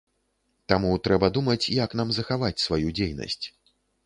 Таму 0.71 0.93
трэба 1.07 1.29
думаць, 1.37 1.71
як 1.85 1.93
нам 2.01 2.09
захаваць 2.19 2.53
сваю 2.65 2.87
дзейнасць. 3.03 3.41